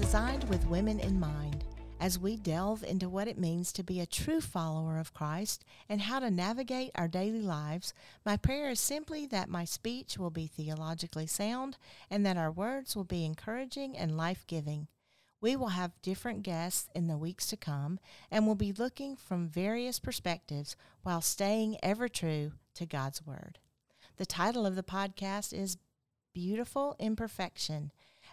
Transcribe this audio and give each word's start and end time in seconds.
designed 0.00 0.48
with 0.48 0.64
women 0.68 1.00
in 1.00 1.18
mind. 1.18 1.64
As 1.98 2.20
we 2.20 2.36
delve 2.36 2.84
into 2.84 3.08
what 3.08 3.26
it 3.26 3.36
means 3.36 3.72
to 3.72 3.82
be 3.82 3.98
a 3.98 4.06
true 4.06 4.40
follower 4.40 4.96
of 4.96 5.12
Christ 5.12 5.64
and 5.88 6.00
how 6.00 6.20
to 6.20 6.30
navigate 6.30 6.92
our 6.94 7.08
daily 7.08 7.42
lives, 7.42 7.92
my 8.24 8.36
prayer 8.36 8.70
is 8.70 8.78
simply 8.78 9.26
that 9.26 9.48
my 9.48 9.64
speech 9.64 10.16
will 10.16 10.30
be 10.30 10.46
theologically 10.46 11.26
sound 11.26 11.78
and 12.08 12.24
that 12.24 12.36
our 12.36 12.50
words 12.50 12.94
will 12.94 13.04
be 13.04 13.24
encouraging 13.24 13.98
and 13.98 14.16
life 14.16 14.46
giving. 14.46 14.86
We 15.40 15.56
will 15.56 15.70
have 15.70 16.00
different 16.00 16.44
guests 16.44 16.88
in 16.94 17.08
the 17.08 17.18
weeks 17.18 17.48
to 17.48 17.56
come 17.56 17.98
and 18.30 18.46
will 18.46 18.54
be 18.54 18.72
looking 18.72 19.16
from 19.16 19.48
various 19.48 19.98
perspectives 19.98 20.76
while 21.02 21.20
staying 21.20 21.76
ever 21.82 22.08
true 22.08 22.52
to 22.76 22.86
God's 22.86 23.26
Word. 23.26 23.58
The 24.16 24.26
title 24.26 24.64
of 24.64 24.76
the 24.76 24.84
podcast 24.84 25.52
is 25.52 25.76
Beautiful 26.32 26.94
Imperfection. 27.00 27.90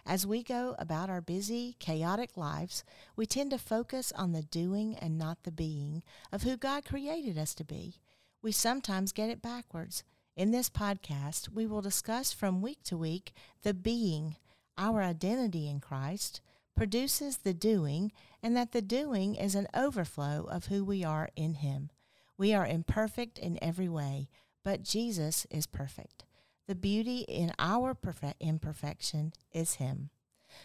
As 0.08 0.24
we 0.24 0.44
go 0.44 0.76
about 0.78 1.10
our 1.10 1.20
busy, 1.20 1.74
chaotic 1.80 2.36
lives, 2.36 2.84
we 3.16 3.26
tend 3.26 3.50
to 3.50 3.58
focus 3.58 4.12
on 4.12 4.30
the 4.30 4.42
doing 4.42 4.94
and 4.94 5.18
not 5.18 5.42
the 5.42 5.50
being 5.50 6.04
of 6.30 6.44
who 6.44 6.56
God 6.56 6.84
created 6.84 7.36
us 7.36 7.54
to 7.56 7.64
be. 7.64 7.96
We 8.40 8.52
sometimes 8.52 9.10
get 9.10 9.30
it 9.30 9.42
backwards. 9.42 10.04
In 10.36 10.52
this 10.52 10.70
podcast, 10.70 11.48
we 11.48 11.66
will 11.66 11.80
discuss 11.80 12.32
from 12.32 12.62
week 12.62 12.84
to 12.84 12.96
week 12.96 13.32
the 13.64 13.74
being, 13.74 14.36
our 14.78 15.02
identity 15.02 15.68
in 15.68 15.80
Christ, 15.80 16.40
produces 16.76 17.38
the 17.38 17.54
doing, 17.54 18.12
and 18.44 18.56
that 18.56 18.70
the 18.70 18.82
doing 18.82 19.34
is 19.34 19.56
an 19.56 19.66
overflow 19.74 20.46
of 20.48 20.66
who 20.66 20.84
we 20.84 21.02
are 21.02 21.30
in 21.34 21.54
Him. 21.54 21.90
We 22.38 22.54
are 22.54 22.66
imperfect 22.66 23.40
in 23.40 23.58
every 23.60 23.88
way, 23.88 24.28
but 24.62 24.84
Jesus 24.84 25.48
is 25.50 25.66
perfect. 25.66 26.25
The 26.66 26.74
beauty 26.74 27.18
in 27.28 27.52
our 27.60 27.94
perfect 27.94 28.42
imperfection 28.42 29.32
is 29.52 29.74
Him. 29.74 30.10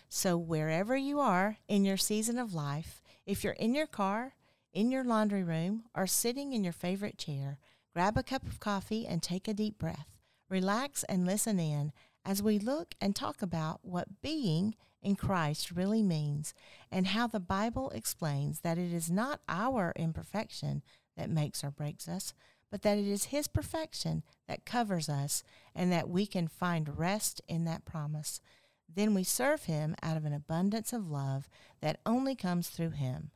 So, 0.10 0.36
wherever 0.36 0.98
you 0.98 1.20
are 1.20 1.58
in 1.68 1.86
your 1.86 1.98
season 1.98 2.40
of 2.40 2.56
life, 2.56 3.04
if 3.28 3.44
you're 3.44 3.54
in 3.54 3.76
your 3.76 3.86
car, 3.86 4.34
in 4.74 4.90
your 4.90 5.04
laundry 5.04 5.44
room, 5.44 5.84
or 5.94 6.08
sitting 6.08 6.54
in 6.54 6.64
your 6.64 6.74
favorite 6.74 7.20
chair, 7.20 7.60
grab 7.94 8.18
a 8.18 8.24
cup 8.24 8.48
of 8.48 8.60
coffee 8.60 9.06
and 9.06 9.22
take 9.22 9.48
a 9.48 9.54
deep 9.54 9.78
breath. 9.78 10.18
Relax 10.50 11.04
and 11.04 11.26
listen 11.26 11.60
in 11.60 11.92
as 12.26 12.42
we 12.42 12.58
look 12.58 12.96
and 13.00 13.16
talk 13.16 13.44
about 13.44 13.82
what 13.84 14.22
being 14.24 14.76
in 15.04 15.16
Christ 15.16 15.72
really 15.72 16.02
means 16.02 16.56
and 16.92 17.08
how 17.08 17.28
the 17.28 17.40
Bible 17.40 17.92
explains 17.92 18.62
that 18.62 18.78
it 18.80 18.92
is 18.92 19.12
not 19.12 19.42
our 19.48 19.94
imperfection 19.96 20.82
that 21.16 21.30
makes 21.30 21.64
or 21.64 21.70
breaks 21.70 22.08
us, 22.08 22.34
but 22.72 22.82
that 22.82 22.98
it 22.98 23.08
is 23.08 23.26
His 23.26 23.48
perfection 23.48 24.24
that 24.48 24.66
covers 24.66 25.10
us 25.10 25.44
and 25.76 25.92
that 25.92 26.10
we 26.10 26.26
can 26.26 26.48
find 26.48 26.98
rest 26.98 27.42
in 27.48 27.66
that 27.66 27.86
promise. 27.86 28.40
Then 28.94 29.14
we 29.14 29.24
serve 29.24 29.66
Him 29.66 29.96
out 30.02 30.18
of 30.18 30.26
an 30.26 30.34
abundance 30.34 30.94
of 30.94 31.12
love 31.12 31.48
that 31.82 32.00
only 32.06 32.36
comes 32.36 32.70
through 32.70 32.92
Him. 32.92 33.32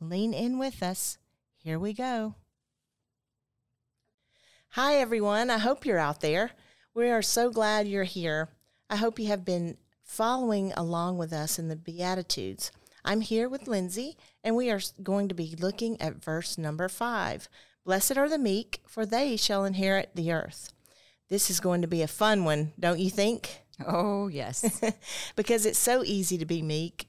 Lean 0.00 0.32
in 0.32 0.58
with 0.58 0.82
us. 0.82 1.18
Here 1.56 1.78
we 1.78 1.92
go. 1.92 2.36
Hi, 4.70 4.96
everyone. 4.96 5.50
I 5.50 5.58
hope 5.58 5.84
you're 5.84 5.98
out 5.98 6.20
there. 6.20 6.52
We 6.94 7.10
are 7.10 7.22
so 7.22 7.50
glad 7.50 7.88
you're 7.88 8.04
here. 8.04 8.50
I 8.88 8.96
hope 8.96 9.18
you 9.18 9.26
have 9.28 9.44
been 9.44 9.78
following 10.02 10.72
along 10.76 11.18
with 11.18 11.32
us 11.32 11.58
in 11.58 11.68
the 11.68 11.76
Beatitudes. 11.76 12.70
I'm 13.04 13.20
here 13.20 13.48
with 13.48 13.68
Lindsay, 13.68 14.16
and 14.44 14.54
we 14.54 14.70
are 14.70 14.80
going 15.02 15.28
to 15.28 15.34
be 15.34 15.56
looking 15.58 16.00
at 16.00 16.22
verse 16.22 16.58
number 16.58 16.88
five. 16.88 17.48
Blessed 17.86 18.18
are 18.18 18.28
the 18.28 18.36
meek, 18.36 18.80
for 18.84 19.06
they 19.06 19.36
shall 19.36 19.64
inherit 19.64 20.10
the 20.16 20.32
earth. 20.32 20.72
This 21.28 21.50
is 21.50 21.60
going 21.60 21.82
to 21.82 21.88
be 21.88 22.02
a 22.02 22.08
fun 22.08 22.44
one, 22.44 22.72
don't 22.80 22.98
you 22.98 23.10
think? 23.10 23.62
Oh, 23.86 24.26
yes. 24.26 24.82
because 25.36 25.64
it's 25.64 25.78
so 25.78 26.02
easy 26.02 26.36
to 26.36 26.44
be 26.44 26.62
meek. 26.62 27.06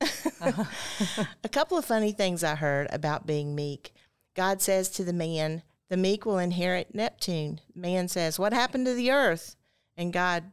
uh-huh. 0.00 1.24
a 1.44 1.48
couple 1.48 1.76
of 1.76 1.84
funny 1.84 2.12
things 2.12 2.44
I 2.44 2.54
heard 2.54 2.86
about 2.92 3.26
being 3.26 3.56
meek. 3.56 3.92
God 4.36 4.62
says 4.62 4.88
to 4.90 5.04
the 5.04 5.12
man, 5.12 5.64
The 5.88 5.96
meek 5.96 6.24
will 6.24 6.38
inherit 6.38 6.94
Neptune. 6.94 7.60
Man 7.74 8.06
says, 8.06 8.38
What 8.38 8.52
happened 8.52 8.86
to 8.86 8.94
the 8.94 9.10
earth? 9.10 9.56
And 9.96 10.12
God 10.12 10.44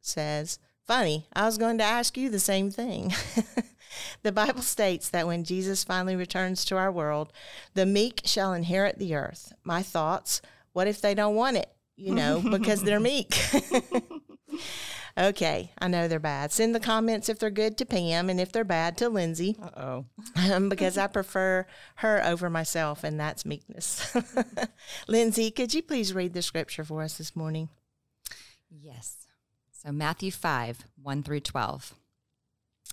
says, 0.00 0.60
Funny, 0.86 1.26
I 1.32 1.46
was 1.46 1.58
going 1.58 1.78
to 1.78 1.84
ask 1.84 2.16
you 2.16 2.30
the 2.30 2.38
same 2.38 2.70
thing. 2.70 3.12
the 4.22 4.32
Bible 4.32 4.62
states 4.62 5.08
that 5.10 5.26
when 5.26 5.44
Jesus 5.44 5.84
finally 5.84 6.16
returns 6.16 6.64
to 6.66 6.76
our 6.76 6.90
world, 6.90 7.32
the 7.74 7.86
meek 7.86 8.22
shall 8.24 8.52
inherit 8.52 8.98
the 8.98 9.14
earth. 9.14 9.52
My 9.64 9.82
thoughts, 9.82 10.42
what 10.72 10.86
if 10.86 11.00
they 11.00 11.14
don't 11.14 11.34
want 11.34 11.56
it? 11.56 11.70
You 11.96 12.14
know, 12.14 12.42
because 12.50 12.82
they're 12.82 13.00
meek. 13.00 13.38
okay, 15.18 15.72
I 15.78 15.88
know 15.88 16.08
they're 16.08 16.18
bad. 16.18 16.52
Send 16.52 16.74
the 16.74 16.80
comments 16.80 17.28
if 17.28 17.38
they're 17.38 17.50
good 17.50 17.78
to 17.78 17.86
Pam 17.86 18.28
and 18.28 18.40
if 18.40 18.52
they're 18.52 18.64
bad 18.64 18.96
to 18.98 19.08
Lindsay. 19.08 19.56
Uh 19.60 19.80
oh. 19.80 20.04
Um, 20.52 20.68
because 20.70 20.98
I 20.98 21.06
prefer 21.06 21.66
her 21.96 22.22
over 22.24 22.50
myself, 22.50 23.04
and 23.04 23.18
that's 23.18 23.46
meekness. 23.46 24.14
Lindsay, 25.08 25.50
could 25.50 25.72
you 25.74 25.82
please 25.82 26.12
read 26.12 26.34
the 26.34 26.42
scripture 26.42 26.84
for 26.84 27.02
us 27.02 27.18
this 27.18 27.34
morning? 27.34 27.70
Yes. 28.70 29.26
So, 29.72 29.92
Matthew 29.92 30.30
5, 30.30 30.84
1 31.02 31.22
through 31.22 31.40
12. 31.40 31.94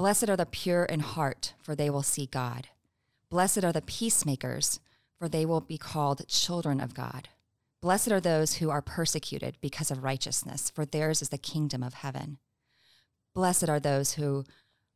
Blessed 0.00 0.30
are 0.30 0.36
the 0.36 0.46
pure 0.46 0.86
in 0.86 1.00
heart, 1.00 1.52
for 1.62 1.74
they 1.74 1.90
will 1.90 2.02
see 2.02 2.24
God. 2.24 2.68
Blessed 3.28 3.62
are 3.64 3.72
the 3.72 3.82
peacemakers, 3.82 4.80
for 5.18 5.28
they 5.28 5.44
will 5.44 5.60
be 5.60 5.76
called 5.76 6.26
children 6.26 6.80
of 6.80 6.94
God. 6.94 7.28
Blessed 7.82 8.10
are 8.10 8.18
those 8.18 8.54
who 8.54 8.70
are 8.70 8.80
persecuted 8.80 9.58
because 9.60 9.90
of 9.90 10.02
righteousness, 10.02 10.70
for 10.74 10.86
theirs 10.86 11.20
is 11.20 11.28
the 11.28 11.36
kingdom 11.36 11.82
of 11.82 11.92
heaven. 11.92 12.38
Blessed 13.34 13.68
are 13.68 13.78
those 13.78 14.14
who, 14.14 14.44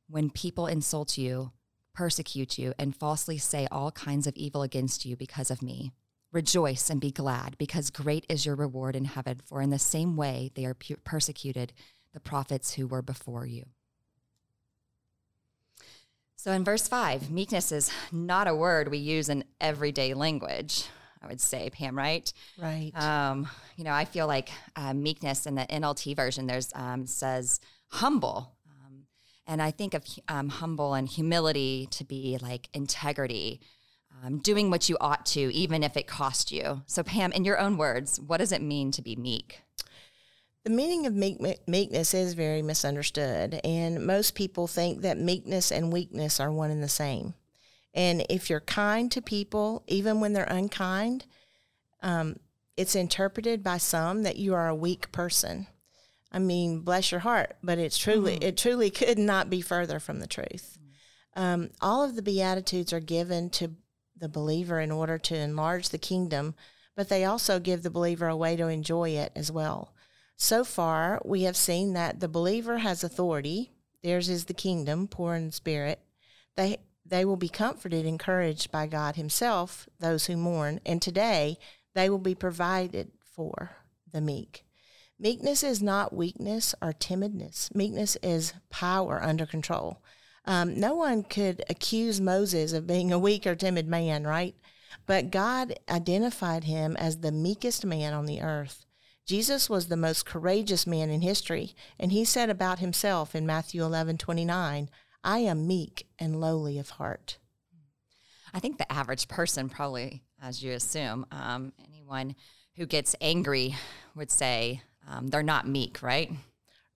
when 0.08 0.30
people 0.30 0.66
insult 0.66 1.18
you, 1.18 1.52
persecute 1.94 2.56
you, 2.56 2.72
and 2.78 2.96
falsely 2.96 3.36
say 3.36 3.68
all 3.70 3.90
kinds 3.90 4.26
of 4.26 4.34
evil 4.36 4.62
against 4.62 5.04
you 5.04 5.16
because 5.16 5.50
of 5.50 5.60
me. 5.60 5.92
Rejoice 6.32 6.88
and 6.88 6.98
be 6.98 7.10
glad, 7.10 7.58
because 7.58 7.90
great 7.90 8.24
is 8.30 8.46
your 8.46 8.56
reward 8.56 8.96
in 8.96 9.04
heaven, 9.04 9.42
for 9.44 9.60
in 9.60 9.68
the 9.68 9.78
same 9.78 10.16
way 10.16 10.50
they 10.54 10.64
are 10.64 10.78
persecuted 11.04 11.74
the 12.14 12.20
prophets 12.20 12.72
who 12.72 12.86
were 12.86 13.02
before 13.02 13.44
you. 13.44 13.66
So 16.44 16.52
in 16.52 16.62
verse 16.62 16.86
5, 16.86 17.30
meekness 17.30 17.72
is 17.72 17.90
not 18.12 18.48
a 18.48 18.54
word 18.54 18.90
we 18.90 18.98
use 18.98 19.30
in 19.30 19.44
everyday 19.62 20.12
language. 20.12 20.84
I 21.22 21.26
would 21.26 21.40
say, 21.40 21.70
Pam, 21.70 21.96
right? 21.96 22.30
Right. 22.60 22.92
Um, 22.94 23.48
you 23.76 23.84
know, 23.84 23.92
I 23.92 24.04
feel 24.04 24.26
like 24.26 24.50
uh, 24.76 24.92
meekness 24.92 25.46
in 25.46 25.54
the 25.54 25.62
NLT 25.62 26.14
version 26.14 26.46
there's 26.46 26.70
um, 26.74 27.06
says 27.06 27.60
humble, 27.88 28.52
um, 28.70 29.06
and 29.46 29.62
I 29.62 29.70
think 29.70 29.94
of 29.94 30.04
um, 30.28 30.50
humble 30.50 30.92
and 30.92 31.08
humility 31.08 31.88
to 31.92 32.04
be 32.04 32.36
like 32.42 32.68
integrity, 32.74 33.62
um, 34.22 34.36
doing 34.36 34.68
what 34.68 34.90
you 34.90 34.98
ought 35.00 35.24
to, 35.24 35.50
even 35.54 35.82
if 35.82 35.96
it 35.96 36.06
cost 36.06 36.52
you. 36.52 36.82
So, 36.84 37.02
Pam, 37.02 37.32
in 37.32 37.46
your 37.46 37.58
own 37.58 37.78
words, 37.78 38.20
what 38.20 38.36
does 38.36 38.52
it 38.52 38.60
mean 38.60 38.90
to 38.90 39.00
be 39.00 39.16
meek? 39.16 39.62
The 40.64 40.70
meaning 40.70 41.04
of 41.06 41.14
meek, 41.14 41.38
meekness 41.68 42.14
is 42.14 42.32
very 42.32 42.62
misunderstood, 42.62 43.60
and 43.62 44.06
most 44.06 44.34
people 44.34 44.66
think 44.66 45.02
that 45.02 45.18
meekness 45.18 45.70
and 45.70 45.92
weakness 45.92 46.40
are 46.40 46.50
one 46.50 46.70
and 46.70 46.82
the 46.82 46.88
same. 46.88 47.34
And 47.92 48.24
if 48.30 48.48
you're 48.48 48.60
kind 48.60 49.12
to 49.12 49.20
people, 49.20 49.84
even 49.86 50.20
when 50.20 50.32
they're 50.32 50.44
unkind, 50.44 51.26
um, 52.02 52.36
it's 52.76 52.96
interpreted 52.96 53.62
by 53.62 53.76
some 53.78 54.22
that 54.22 54.36
you 54.36 54.54
are 54.54 54.68
a 54.68 54.74
weak 54.74 55.12
person. 55.12 55.66
I 56.32 56.38
mean, 56.38 56.80
bless 56.80 57.12
your 57.12 57.20
heart, 57.20 57.56
but 57.62 57.78
it's 57.78 57.98
truly, 57.98 58.34
mm-hmm. 58.34 58.42
it 58.42 58.56
truly 58.56 58.90
could 58.90 59.18
not 59.18 59.50
be 59.50 59.60
further 59.60 60.00
from 60.00 60.18
the 60.18 60.26
truth. 60.26 60.78
Um, 61.36 61.70
all 61.80 62.02
of 62.02 62.16
the 62.16 62.22
Beatitudes 62.22 62.92
are 62.92 63.00
given 63.00 63.50
to 63.50 63.72
the 64.16 64.28
believer 64.28 64.80
in 64.80 64.90
order 64.90 65.18
to 65.18 65.36
enlarge 65.36 65.90
the 65.90 65.98
kingdom, 65.98 66.54
but 66.96 67.08
they 67.08 67.24
also 67.24 67.60
give 67.60 67.82
the 67.82 67.90
believer 67.90 68.28
a 68.28 68.36
way 68.36 68.56
to 68.56 68.68
enjoy 68.68 69.10
it 69.10 69.32
as 69.36 69.52
well. 69.52 69.93
So 70.36 70.64
far, 70.64 71.20
we 71.24 71.42
have 71.42 71.56
seen 71.56 71.92
that 71.92 72.20
the 72.20 72.28
believer 72.28 72.78
has 72.78 73.04
authority. 73.04 73.72
Theirs 74.02 74.28
is 74.28 74.44
the 74.44 74.54
kingdom, 74.54 75.08
poor 75.08 75.34
in 75.34 75.50
spirit. 75.52 76.00
They 76.56 76.78
they 77.06 77.24
will 77.24 77.36
be 77.36 77.48
comforted, 77.50 78.06
encouraged 78.06 78.70
by 78.70 78.86
God 78.86 79.16
Himself, 79.16 79.88
those 80.00 80.26
who 80.26 80.36
mourn, 80.36 80.80
and 80.86 81.02
today 81.02 81.58
they 81.94 82.08
will 82.08 82.18
be 82.18 82.34
provided 82.34 83.12
for 83.20 83.76
the 84.10 84.20
meek. 84.20 84.64
Meekness 85.18 85.62
is 85.62 85.82
not 85.82 86.14
weakness 86.14 86.74
or 86.82 86.92
timidness. 86.92 87.74
Meekness 87.74 88.16
is 88.22 88.54
power 88.70 89.22
under 89.22 89.46
control. 89.46 90.02
Um, 90.44 90.78
no 90.78 90.94
one 90.94 91.22
could 91.22 91.64
accuse 91.70 92.20
Moses 92.20 92.72
of 92.72 92.86
being 92.86 93.12
a 93.12 93.18
weak 93.18 93.46
or 93.46 93.54
timid 93.54 93.86
man, 93.86 94.26
right? 94.26 94.54
But 95.06 95.30
God 95.30 95.78
identified 95.88 96.64
him 96.64 96.96
as 96.96 97.18
the 97.18 97.32
meekest 97.32 97.84
man 97.84 98.12
on 98.12 98.26
the 98.26 98.40
earth. 98.40 98.84
Jesus 99.26 99.70
was 99.70 99.88
the 99.88 99.96
most 99.96 100.26
courageous 100.26 100.86
man 100.86 101.08
in 101.10 101.22
history, 101.22 101.74
and 101.98 102.12
he 102.12 102.24
said 102.24 102.50
about 102.50 102.78
himself 102.78 103.34
in 103.34 103.46
Matthew 103.46 103.82
11 103.82 104.18
29, 104.18 104.90
I 105.22 105.38
am 105.38 105.66
meek 105.66 106.06
and 106.18 106.40
lowly 106.40 106.78
of 106.78 106.90
heart. 106.90 107.38
I 108.52 108.60
think 108.60 108.76
the 108.76 108.92
average 108.92 109.26
person, 109.26 109.68
probably, 109.68 110.22
as 110.42 110.62
you 110.62 110.72
assume, 110.72 111.26
um, 111.32 111.72
anyone 111.88 112.36
who 112.76 112.86
gets 112.86 113.16
angry 113.20 113.74
would 114.14 114.30
say 114.30 114.82
um, 115.08 115.28
they're 115.28 115.42
not 115.42 115.66
meek, 115.66 116.02
right? 116.02 116.30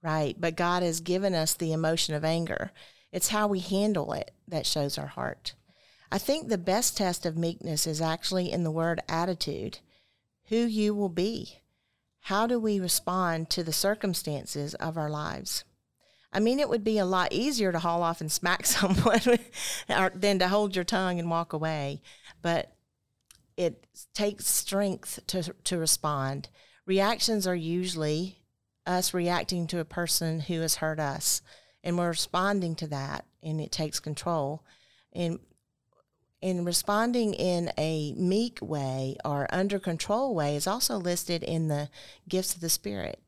Right. 0.03 0.37
But 0.39 0.57
God 0.57 0.83
has 0.83 1.01
given 1.01 1.35
us 1.35 1.55
the 1.55 1.73
emotion 1.73 2.15
of 2.15 2.25
anger. 2.25 2.71
It's 3.11 3.29
how 3.29 3.49
we 3.49 3.59
handle 3.59 4.13
it 4.13 4.31
that 4.47 4.67
shows 4.67 4.99
our 4.99 5.07
heart. 5.07 5.55
I 6.13 6.19
think 6.19 6.49
the 6.49 6.59
best 6.59 6.97
test 6.97 7.27
of 7.27 7.37
meekness 7.37 7.87
is 7.87 8.01
actually 8.01 8.53
in 8.53 8.65
the 8.65 8.71
word 8.71 9.01
attitude 9.09 9.79
who 10.49 10.57
you 10.57 10.95
will 10.95 11.09
be. 11.09 11.59
How 12.29 12.47
do 12.47 12.59
we 12.59 12.79
respond 12.79 13.49
to 13.49 13.63
the 13.63 13.73
circumstances 13.73 14.75
of 14.75 14.99
our 14.99 15.09
lives? 15.09 15.65
I 16.31 16.41
mean, 16.41 16.61
it 16.61 16.69
would 16.69 16.85
be 16.85 16.99
a 16.99 17.07
lot 17.07 17.33
easier 17.33 17.73
to 17.73 17.79
haul 17.79 18.03
off 18.03 18.21
and 18.21 18.31
smack 18.31 18.67
someone 18.67 19.39
than 20.15 20.39
to 20.39 20.49
hold 20.49 20.77
your 20.77 20.85
tongue 20.85 21.19
and 21.19 21.31
walk 21.31 21.55
away. 21.55 22.03
But 22.43 22.71
it 23.57 23.87
takes 24.13 24.47
strength 24.47 25.21
to, 25.29 25.55
to 25.65 25.79
respond. 25.79 26.51
Reactions 26.85 27.47
are 27.47 27.57
usually 27.57 28.43
us 28.85 29.15
reacting 29.15 29.67
to 29.69 29.81
a 29.81 29.87
person 29.87 30.41
who 30.41 30.61
has 30.61 30.75
hurt 30.75 31.01
us, 31.01 31.41
and 31.83 31.97
we're 31.97 32.09
responding 32.09 32.75
to 32.75 32.87
that, 32.89 33.25
and 33.43 33.59
it 33.59 33.73
takes 33.73 34.01
control. 34.01 34.63
And 35.15 35.39
in 36.41 36.65
responding 36.65 37.35
in 37.35 37.73
a 37.77 38.13
meek 38.15 38.59
way 38.63 39.17
or 39.25 39.47
under 39.51 39.79
control 39.79 40.35
way 40.35 40.55
is 40.55 40.67
also 40.67 40.97
listed 40.97 41.43
in 41.43 41.69
the 41.69 41.91
gifts 42.29 42.55
of 42.55 42.61
the 42.61 42.69
Spirit. 42.69 43.21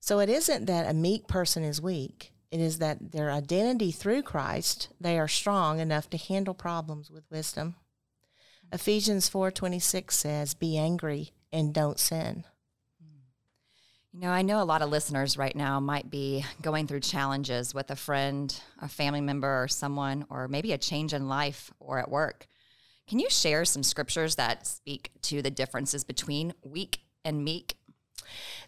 So 0.00 0.18
it 0.18 0.28
isn't 0.28 0.66
that 0.66 0.88
a 0.88 0.94
meek 0.94 1.28
person 1.28 1.62
is 1.62 1.80
weak. 1.80 2.32
It 2.50 2.60
is 2.60 2.78
that 2.78 3.12
their 3.12 3.30
identity 3.30 3.90
through 3.90 4.22
Christ, 4.22 4.88
they 5.00 5.18
are 5.18 5.28
strong 5.28 5.80
enough 5.80 6.08
to 6.10 6.16
handle 6.16 6.54
problems 6.54 7.10
with 7.10 7.30
wisdom. 7.30 7.76
Ephesians 8.72 9.28
4:26 9.28 10.16
says, 10.16 10.54
"Be 10.54 10.76
angry 10.76 11.32
and 11.52 11.72
don't 11.72 11.98
sin." 11.98 12.44
You 14.12 14.22
know, 14.22 14.30
I 14.30 14.40
know 14.42 14.62
a 14.62 14.64
lot 14.64 14.80
of 14.80 14.88
listeners 14.88 15.36
right 15.36 15.54
now 15.54 15.78
might 15.78 16.08
be 16.10 16.44
going 16.62 16.86
through 16.86 17.00
challenges 17.00 17.74
with 17.74 17.90
a 17.90 17.96
friend, 17.96 18.58
a 18.80 18.88
family 18.88 19.20
member, 19.20 19.62
or 19.62 19.68
someone, 19.68 20.24
or 20.30 20.48
maybe 20.48 20.72
a 20.72 20.78
change 20.78 21.12
in 21.12 21.28
life 21.28 21.70
or 21.78 21.98
at 21.98 22.10
work. 22.10 22.48
Can 23.08 23.20
you 23.20 23.30
share 23.30 23.64
some 23.64 23.84
scriptures 23.84 24.34
that 24.34 24.66
speak 24.66 25.12
to 25.22 25.40
the 25.40 25.50
differences 25.50 26.02
between 26.02 26.54
weak 26.64 27.00
and 27.24 27.44
meek? 27.44 27.76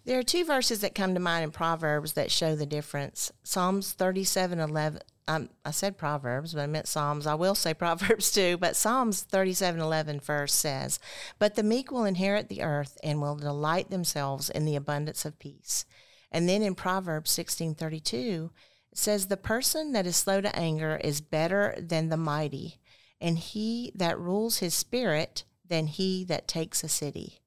There 0.05 0.19
are 0.19 0.23
two 0.23 0.45
verses 0.45 0.81
that 0.81 0.95
come 0.95 1.15
to 1.15 1.21
mind 1.21 1.45
in 1.45 1.51
Proverbs 1.51 2.13
that 2.13 2.31
show 2.31 2.55
the 2.55 2.67
difference. 2.67 3.33
Psalms 3.43 3.93
37 3.93 4.61
11, 4.61 5.01
um, 5.27 5.51
I 5.65 5.73
said 5.73 5.99
Proverbs, 5.99 6.55
but 6.55 6.61
I 6.61 6.67
meant 6.67 6.87
Psalms. 6.87 7.27
I 7.27 7.35
will 7.35 7.57
say 7.57 7.75
Proverbs 7.75 8.31
too, 8.31 8.57
but 8.59 8.77
Psalms 8.77 9.23
37 9.23 9.81
11 9.81 10.21
verse 10.21 10.55
says, 10.55 11.01
But 11.41 11.57
the 11.57 11.65
meek 11.65 11.91
will 11.91 12.05
inherit 12.05 12.49
the 12.49 12.63
earth 12.63 12.97
and 13.03 13.21
will 13.21 13.37
delight 13.37 13.91
themselves 13.91 14.51
in 14.51 14.65
the 14.65 14.77
abundance 14.77 15.25
of 15.25 15.39
peace. 15.39 15.85
And 16.31 16.49
then 16.49 16.63
in 16.63 16.75
Proverbs 16.75 17.31
16 17.33 17.75
32, 17.75 18.51
it 18.93 18.99
says, 18.99 19.27
The 19.27 19.37
person 19.37 19.93
that 19.93 20.07
is 20.07 20.17
slow 20.17 20.41
to 20.41 20.57
anger 20.57 21.01
is 21.03 21.21
better 21.21 21.75
than 21.79 22.09
the 22.09 22.17
mighty, 22.17 22.79
and 23.21 23.39
he 23.39 23.93
that 23.95 24.19
rules 24.19 24.59
his 24.59 24.75
spirit 24.75 25.45
than 25.67 25.87
he 25.87 26.25
that 26.25 26.49
takes 26.49 26.83
a 26.83 26.89
city. 26.89 27.41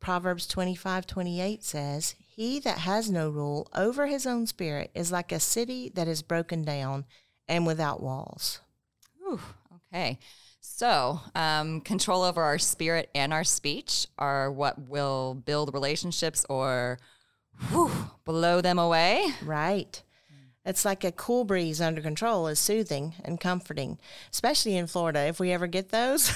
Proverbs 0.00 0.46
25 0.46 1.06
28 1.06 1.64
says, 1.64 2.14
He 2.18 2.60
that 2.60 2.78
has 2.78 3.10
no 3.10 3.28
rule 3.28 3.68
over 3.74 4.06
his 4.06 4.26
own 4.26 4.46
spirit 4.46 4.90
is 4.94 5.10
like 5.10 5.32
a 5.32 5.40
city 5.40 5.90
that 5.94 6.08
is 6.08 6.22
broken 6.22 6.62
down 6.62 7.04
and 7.48 7.66
without 7.66 8.02
walls. 8.02 8.60
Okay. 9.92 10.18
So, 10.60 11.20
um, 11.34 11.80
control 11.80 12.22
over 12.22 12.42
our 12.42 12.58
spirit 12.58 13.08
and 13.14 13.32
our 13.32 13.44
speech 13.44 14.06
are 14.18 14.50
what 14.50 14.78
will 14.88 15.34
build 15.34 15.72
relationships 15.72 16.44
or 16.48 16.98
whew, 17.70 17.90
blow 18.24 18.60
them 18.60 18.78
away. 18.78 19.26
Right. 19.42 20.02
It's 20.66 20.84
like 20.84 21.04
a 21.04 21.12
cool 21.12 21.44
breeze 21.44 21.80
under 21.80 22.02
control 22.02 22.48
is 22.48 22.58
soothing 22.58 23.14
and 23.24 23.38
comforting, 23.38 23.98
especially 24.32 24.76
in 24.76 24.88
Florida. 24.88 25.20
If 25.20 25.38
we 25.38 25.52
ever 25.52 25.68
get 25.68 25.90
those, 25.90 26.32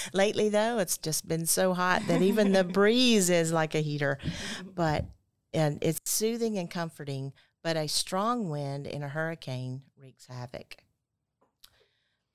lately 0.12 0.50
though, 0.50 0.78
it's 0.78 0.98
just 0.98 1.26
been 1.26 1.46
so 1.46 1.72
hot 1.72 2.02
that 2.06 2.20
even 2.20 2.52
the 2.52 2.62
breeze 2.78 3.30
is 3.30 3.52
like 3.52 3.74
a 3.74 3.80
heater. 3.80 4.18
But 4.74 5.06
and 5.54 5.78
it's 5.80 5.98
soothing 6.04 6.58
and 6.58 6.70
comforting, 6.70 7.32
but 7.64 7.78
a 7.78 7.88
strong 7.88 8.50
wind 8.50 8.86
in 8.86 9.02
a 9.02 9.08
hurricane 9.08 9.80
wreaks 9.96 10.26
havoc. 10.26 10.76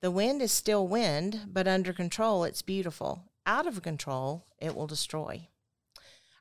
The 0.02 0.10
wind 0.10 0.42
is 0.42 0.50
still 0.50 0.88
wind, 0.88 1.42
but 1.46 1.68
under 1.68 1.92
control, 1.92 2.42
it's 2.42 2.60
beautiful. 2.60 3.22
Out 3.46 3.68
of 3.68 3.82
control, 3.82 4.46
it 4.58 4.74
will 4.74 4.88
destroy. 4.88 5.46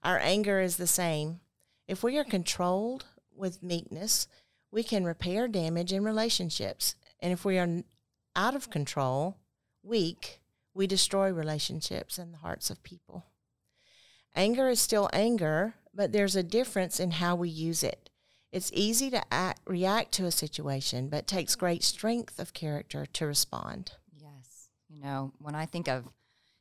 Our 0.03 0.17
anger 0.17 0.59
is 0.61 0.77
the 0.77 0.87
same. 0.87 1.41
If 1.87 2.01
we 2.01 2.17
are 2.17 2.23
controlled 2.23 3.05
with 3.35 3.61
meekness, 3.61 4.27
we 4.75 4.83
can 4.83 5.05
repair 5.05 5.47
damage 5.47 5.93
in 5.93 6.03
relationships. 6.03 6.95
And 7.21 7.31
if 7.31 7.45
we 7.45 7.57
are 7.57 7.83
out 8.35 8.55
of 8.57 8.69
control, 8.69 9.37
weak, 9.81 10.41
we 10.73 10.85
destroy 10.85 11.31
relationships 11.31 12.17
and 12.17 12.33
the 12.33 12.39
hearts 12.39 12.69
of 12.69 12.83
people. 12.83 13.23
Anger 14.35 14.67
is 14.67 14.81
still 14.81 15.09
anger, 15.13 15.75
but 15.93 16.11
there's 16.11 16.35
a 16.35 16.43
difference 16.43 16.99
in 16.99 17.11
how 17.11 17.37
we 17.37 17.47
use 17.47 17.85
it. 17.85 18.09
It's 18.51 18.69
easy 18.73 19.09
to 19.11 19.23
act, 19.33 19.61
react 19.65 20.11
to 20.15 20.25
a 20.25 20.31
situation, 20.31 21.07
but 21.07 21.25
takes 21.25 21.55
great 21.55 21.81
strength 21.81 22.37
of 22.37 22.53
character 22.53 23.05
to 23.05 23.25
respond. 23.25 23.93
Yes. 24.13 24.67
You 24.89 25.01
know, 25.01 25.31
when 25.39 25.55
I 25.55 25.67
think 25.67 25.87
of 25.87 26.03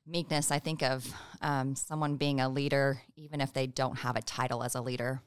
meekness, 0.06 0.52
I 0.52 0.60
think 0.60 0.84
of 0.84 1.12
um, 1.42 1.74
someone 1.74 2.14
being 2.14 2.40
a 2.40 2.48
leader, 2.48 3.02
even 3.16 3.40
if 3.40 3.52
they 3.52 3.66
don't 3.66 3.98
have 3.98 4.14
a 4.14 4.22
title 4.22 4.62
as 4.62 4.76
a 4.76 4.80
leader. 4.80 5.20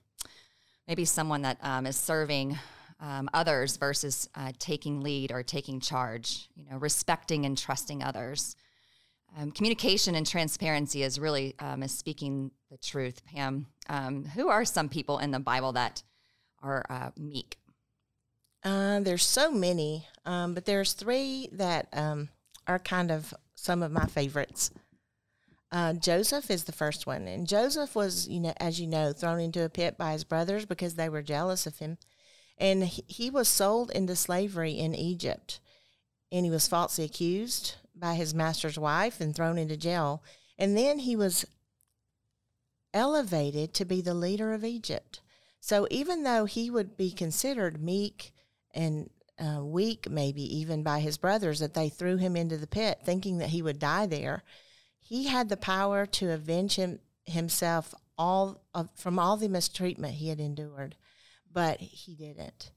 Maybe 0.87 1.03
someone 1.03 1.41
that 1.41 1.57
um, 1.61 1.85
is 1.85 1.97
serving 1.97 2.57
um, 2.99 3.29
others 3.33 3.77
versus 3.77 4.29
uh, 4.35 4.51
taking 4.59 5.01
lead 5.01 5.31
or 5.31 5.43
taking 5.43 5.79
charge, 5.79 6.49
you 6.55 6.65
know, 6.69 6.77
respecting 6.77 7.45
and 7.45 7.57
trusting 7.57 8.03
others. 8.03 8.55
Um, 9.37 9.51
communication 9.51 10.15
and 10.15 10.25
transparency 10.25 11.03
is 11.03 11.19
really 11.19 11.53
um, 11.59 11.83
is 11.83 11.91
speaking 11.91 12.51
the 12.71 12.77
truth. 12.77 13.21
Pam, 13.25 13.67
um, 13.89 14.25
who 14.25 14.47
are 14.47 14.65
some 14.65 14.89
people 14.89 15.19
in 15.19 15.31
the 15.31 15.39
Bible 15.39 15.73
that 15.73 16.01
are 16.63 16.85
uh, 16.89 17.11
meek? 17.17 17.57
Uh, 18.63 18.99
there's 19.01 19.25
so 19.25 19.51
many, 19.51 20.07
um, 20.25 20.53
but 20.53 20.65
there's 20.65 20.93
three 20.93 21.49
that 21.51 21.87
um, 21.93 22.29
are 22.65 22.79
kind 22.79 23.11
of 23.11 23.33
some 23.55 23.83
of 23.83 23.91
my 23.91 24.05
favorites. 24.05 24.71
Uh, 25.71 25.93
Joseph 25.93 26.49
is 26.49 26.63
the 26.63 26.71
first 26.71 27.05
one, 27.05 27.27
and 27.27 27.45
Joseph 27.45 27.93
was, 27.93 28.27
you 28.27 28.39
know, 28.39 28.53
as 28.57 28.79
you 28.79 28.87
know, 28.87 29.11
thrown 29.11 29.39
into 29.39 29.63
a 29.63 29.69
pit 29.69 29.97
by 29.97 30.13
his 30.13 30.23
brothers 30.23 30.65
because 30.65 30.95
they 30.95 31.09
were 31.09 31.21
jealous 31.21 31.67
of 31.67 31.77
him 31.77 31.97
and 32.57 32.83
he, 32.83 33.29
was 33.29 33.47
sold 33.47 33.91
into 33.91 34.15
slavery 34.15 34.71
in 34.71 34.95
Egypt. 34.95 35.59
And 36.31 36.45
he 36.45 36.51
was 36.51 36.67
falsely 36.67 37.05
accused 37.05 37.75
by 37.95 38.15
his 38.15 38.33
master's 38.33 38.79
wife 38.79 39.21
and 39.21 39.35
thrown 39.35 39.57
into 39.57 39.77
jail. 39.77 40.23
And 40.57 40.75
then 40.75 40.99
he 40.99 41.15
was 41.15 41.45
elevated 42.93 43.73
to 43.75 43.85
be 43.85 44.01
the 44.01 44.13
leader 44.13 44.53
of 44.53 44.65
Egypt. 44.65 45.21
So 45.59 45.87
even 45.91 46.23
though 46.23 46.45
he 46.45 46.69
would 46.69 46.97
be 46.97 47.11
considered 47.11 47.81
meek 47.81 48.33
and 48.73 49.09
uh, 49.39 49.63
weak, 49.63 50.09
maybe 50.09 50.41
even 50.57 50.81
by 50.81 50.99
his 50.99 51.17
brothers, 51.17 51.59
that 51.59 51.75
they 51.75 51.89
threw 51.89 52.17
him 52.17 52.35
into 52.35 52.57
the 52.57 52.67
pit 52.67 52.99
thinking 53.03 53.37
that 53.37 53.49
he 53.49 53.61
would 53.61 53.79
die 53.79 54.07
there, 54.07 54.43
he 54.99 55.27
had 55.27 55.49
the 55.49 55.57
power 55.57 56.05
to 56.05 56.31
avenge 56.31 56.75
him, 56.75 56.99
himself 57.25 57.93
all 58.17 58.63
of, 58.73 58.89
from 58.95 59.19
all 59.19 59.37
the 59.37 59.47
mistreatment 59.47 60.15
he 60.15 60.29
had 60.29 60.39
endured 60.39 60.95
but 61.57 61.79
he 61.79 62.13
didn't. 62.13 62.69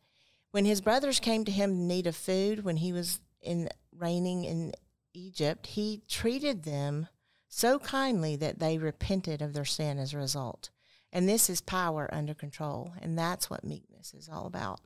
When 0.53 0.65
his 0.65 0.81
brothers 0.81 1.21
came 1.21 1.45
to 1.45 1.53
him 1.53 1.73
in 1.73 1.87
need 1.87 2.07
of 2.07 2.17
food 2.17 2.65
when 2.65 2.79
he 2.79 2.95
was 2.95 3.21
in 3.43 3.69
reigning 3.95 4.45
in 4.45 4.73
Egypt, 5.13 5.67
he 5.67 6.01
treated 6.09 6.63
them 6.63 7.07
so 7.47 7.79
kindly 7.79 8.37
that 8.37 8.59
they 8.59 8.79
repented 8.79 9.43
of 9.43 9.53
their 9.53 9.67
sin 9.67 9.99
as 9.99 10.15
a 10.15 10.17
result. 10.17 10.71
And 11.13 11.29
this 11.29 11.51
is 11.51 11.61
power 11.61 12.09
under 12.11 12.33
control, 12.33 12.95
and 13.03 13.19
that's 13.19 13.51
what 13.51 13.65
meekness 13.65 14.15
is 14.15 14.31
all 14.31 14.47
about. 14.47 14.81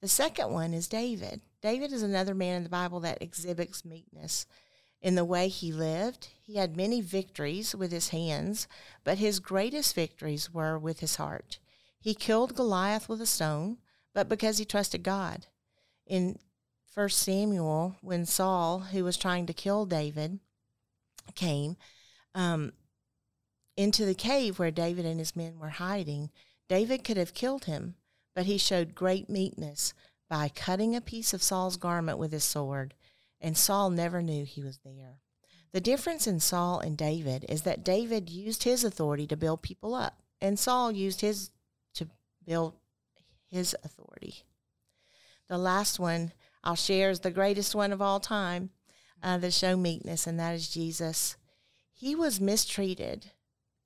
The 0.00 0.08
second 0.08 0.50
one 0.50 0.72
is 0.72 0.88
David. 0.88 1.42
David 1.60 1.92
is 1.92 2.02
another 2.02 2.34
man 2.34 2.56
in 2.56 2.62
the 2.62 2.70
Bible 2.70 3.00
that 3.00 3.20
exhibits 3.20 3.84
meekness 3.84 4.46
in 5.02 5.16
the 5.16 5.24
way 5.26 5.48
he 5.48 5.70
lived. 5.70 6.28
He 6.40 6.54
had 6.54 6.78
many 6.78 7.02
victories 7.02 7.74
with 7.74 7.92
his 7.92 8.08
hands, 8.08 8.66
but 9.04 9.18
his 9.18 9.38
greatest 9.38 9.94
victories 9.94 10.50
were 10.50 10.78
with 10.78 11.00
his 11.00 11.16
heart. 11.16 11.58
He 12.02 12.14
killed 12.14 12.56
Goliath 12.56 13.08
with 13.08 13.20
a 13.20 13.26
stone, 13.26 13.78
but 14.12 14.28
because 14.28 14.58
he 14.58 14.64
trusted 14.64 15.04
God. 15.04 15.46
In 16.04 16.36
First 16.84 17.20
Samuel, 17.20 17.94
when 18.00 18.26
Saul, 18.26 18.80
who 18.80 19.04
was 19.04 19.16
trying 19.16 19.46
to 19.46 19.52
kill 19.52 19.86
David, 19.86 20.40
came 21.36 21.76
um, 22.34 22.72
into 23.76 24.04
the 24.04 24.16
cave 24.16 24.58
where 24.58 24.72
David 24.72 25.06
and 25.06 25.20
his 25.20 25.36
men 25.36 25.60
were 25.60 25.68
hiding, 25.68 26.30
David 26.68 27.04
could 27.04 27.16
have 27.16 27.34
killed 27.34 27.66
him, 27.66 27.94
but 28.34 28.46
he 28.46 28.58
showed 28.58 28.96
great 28.96 29.30
meekness 29.30 29.94
by 30.28 30.48
cutting 30.48 30.96
a 30.96 31.00
piece 31.00 31.32
of 31.32 31.42
Saul's 31.42 31.76
garment 31.76 32.18
with 32.18 32.32
his 32.32 32.42
sword, 32.42 32.94
and 33.40 33.56
Saul 33.56 33.90
never 33.90 34.20
knew 34.22 34.44
he 34.44 34.60
was 34.60 34.80
there. 34.84 35.20
The 35.70 35.80
difference 35.80 36.26
in 36.26 36.40
Saul 36.40 36.80
and 36.80 36.98
David 36.98 37.46
is 37.48 37.62
that 37.62 37.84
David 37.84 38.28
used 38.28 38.64
his 38.64 38.82
authority 38.82 39.28
to 39.28 39.36
build 39.36 39.62
people 39.62 39.94
up, 39.94 40.20
and 40.40 40.58
Saul 40.58 40.90
used 40.90 41.20
his 41.20 41.51
build 42.44 42.74
his 43.48 43.76
authority. 43.84 44.42
The 45.48 45.58
last 45.58 45.98
one 45.98 46.32
I'll 46.64 46.76
share 46.76 47.10
is 47.10 47.20
the 47.20 47.30
greatest 47.30 47.74
one 47.74 47.92
of 47.92 48.00
all 48.00 48.20
time 48.20 48.70
uh, 49.22 49.50
show 49.50 49.76
meekness, 49.76 50.26
and 50.26 50.38
that 50.38 50.54
is 50.54 50.68
Jesus. 50.68 51.36
He 51.92 52.14
was 52.14 52.40
mistreated, 52.40 53.32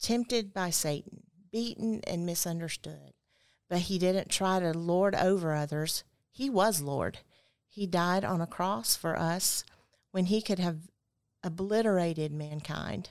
tempted 0.00 0.54
by 0.54 0.70
Satan, 0.70 1.24
beaten, 1.50 2.00
and 2.06 2.24
misunderstood, 2.24 3.12
but 3.68 3.80
he 3.80 3.98
didn't 3.98 4.30
try 4.30 4.60
to 4.60 4.72
lord 4.72 5.14
over 5.14 5.54
others. 5.54 6.04
He 6.30 6.48
was 6.50 6.80
Lord. 6.80 7.18
He 7.68 7.86
died 7.86 8.24
on 8.24 8.40
a 8.40 8.46
cross 8.46 8.96
for 8.96 9.18
us 9.18 9.64
when 10.10 10.26
he 10.26 10.40
could 10.40 10.58
have 10.58 10.88
obliterated 11.42 12.32
mankind. 12.32 13.10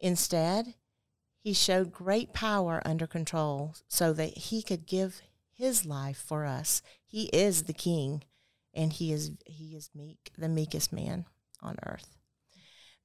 Instead, 0.00 0.74
he 1.48 1.54
showed 1.54 1.90
great 1.90 2.34
power 2.34 2.82
under 2.84 3.06
control 3.06 3.74
so 3.88 4.12
that 4.12 4.36
he 4.36 4.62
could 4.62 4.84
give 4.84 5.22
his 5.50 5.86
life 5.86 6.22
for 6.28 6.44
us. 6.44 6.82
He 7.06 7.30
is 7.32 7.62
the 7.62 7.72
king 7.72 8.22
and 8.74 8.92
he 8.92 9.14
is 9.14 9.30
he 9.46 9.74
is 9.74 9.88
meek, 9.94 10.30
the 10.36 10.50
meekest 10.50 10.92
man 10.92 11.24
on 11.62 11.76
earth. 11.86 12.18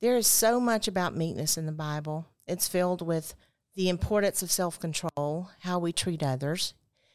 There 0.01 0.17
is 0.17 0.27
so 0.27 0.59
much 0.59 0.89
about 0.89 1.15
meekness 1.15 1.57
in 1.57 1.67
the 1.67 1.71
Bible. 1.71 2.27
It's 2.45 2.67
filled 2.67 3.01
with 3.01 3.33
the 3.75 3.87
importance 3.87 4.43
of 4.43 4.51
self-control, 4.51 5.49
how 5.59 5.79
we 5.79 5.93
treat 5.93 6.21
others. 6.21 6.73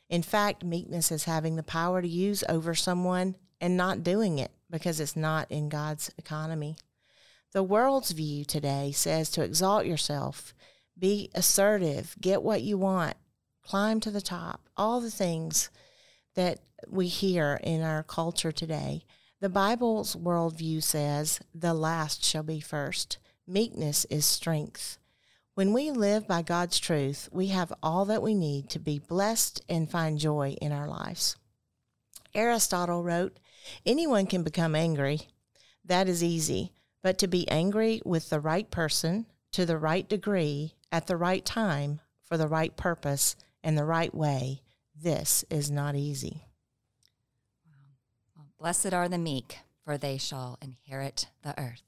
In 0.08 0.23
fact, 0.23 0.64
meekness 0.64 1.12
is 1.12 1.25
having 1.25 1.56
the 1.56 1.62
power 1.62 2.00
to 2.00 2.08
use 2.08 2.42
over 2.49 2.75
someone 2.75 3.35
and 3.61 3.76
not 3.76 4.02
doing 4.02 4.38
it 4.38 4.52
because 4.70 4.99
it's 4.99 5.14
not 5.14 5.50
in 5.50 5.68
God's 5.68 6.11
economy. 6.16 6.78
The 7.52 7.62
world's 7.62 8.12
view 8.12 8.47
today 8.47 8.92
says 8.92 9.28
to 9.32 9.44
exalt 9.44 9.85
yourself, 9.85 10.54
be 10.99 11.31
assertive, 11.35 12.17
get 12.21 12.43
what 12.43 12.62
you 12.62 12.76
want, 12.76 13.17
climb 13.62 14.00
to 14.00 14.11
the 14.11 14.21
top, 14.21 14.69
all 14.76 15.00
the 15.00 15.11
things 15.11 15.71
that 16.35 16.61
we 16.88 17.07
hear 17.07 17.61
in 17.62 17.83
our 17.83 18.02
culture 18.02 18.52
today. 18.52 19.05
The 19.40 19.49
Bible's 19.49 20.17
worldview 20.17 20.83
says, 20.83 21.40
the 21.55 21.75
last 21.75 22.25
shall 22.25 22.43
be 22.43 22.61
first. 22.61 23.19
Meekness 23.47 24.05
is 24.07 24.26
strength. 24.26 24.99
When 25.55 25.73
we 25.73 25.90
live 25.90 26.28
by 26.28 26.43
God's 26.43 26.78
truth, 26.78 27.28
we 27.33 27.49
have 27.49 27.73
all 27.83 28.05
that 28.05 28.23
we 28.23 28.35
need 28.35 28.71
to 28.71 28.78
be 28.78 28.99
blessed 28.99 29.64
and 29.69 29.90
find 29.90 30.19
joy 30.19 30.57
in 30.61 30.71
our 30.71 30.87
lives. 30.87 31.37
Aristotle 32.35 33.02
wrote, 33.02 33.38
Anyone 33.85 34.26
can 34.26 34.43
become 34.43 34.75
angry. 34.75 35.23
That 35.85 36.09
is 36.09 36.23
easy. 36.23 36.73
But 37.02 37.19
to 37.19 37.26
be 37.26 37.49
angry 37.49 38.00
with 38.05 38.31
the 38.31 38.40
right 38.40 38.71
person, 38.71 39.26
to 39.52 39.67
the 39.67 39.78
right 39.78 40.09
degree, 40.09 40.75
at 40.90 41.07
the 41.07 41.16
right 41.16 41.45
time, 41.45 42.00
for 42.23 42.37
the 42.37 42.49
right 42.49 42.76
purpose, 42.76 43.37
and 43.62 43.76
the 43.76 43.85
right 43.85 44.14
way, 44.14 44.62
this 44.95 45.45
is 45.50 45.71
not 45.71 45.95
easy. 45.95 46.45
Well, 48.37 48.47
blessed 48.59 48.92
are 48.92 49.09
the 49.09 49.18
meek, 49.18 49.59
for 49.85 49.97
they 49.97 50.18
shall 50.18 50.59
inherit 50.61 51.28
the 51.42 51.59
earth. 51.61 51.83